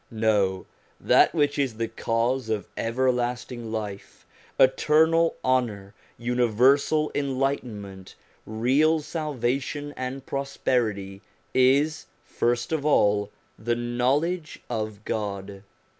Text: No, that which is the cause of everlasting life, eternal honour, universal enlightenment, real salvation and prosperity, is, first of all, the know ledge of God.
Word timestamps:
No, 0.09 0.65
that 0.99 1.31
which 1.35 1.59
is 1.59 1.75
the 1.75 1.87
cause 1.87 2.49
of 2.49 2.67
everlasting 2.75 3.71
life, 3.71 4.25
eternal 4.59 5.35
honour, 5.45 5.93
universal 6.17 7.11
enlightenment, 7.13 8.15
real 8.47 9.01
salvation 9.01 9.93
and 9.95 10.25
prosperity, 10.25 11.21
is, 11.53 12.07
first 12.25 12.71
of 12.71 12.83
all, 12.83 13.29
the 13.59 13.75
know 13.75 14.17
ledge 14.17 14.63
of 14.71 15.05
God. 15.05 15.61